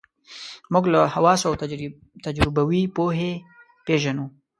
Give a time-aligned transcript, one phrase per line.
[0.73, 1.55] موږ له حواسو او
[2.25, 3.31] تجربوي پوهې
[3.85, 4.25] پېژنو.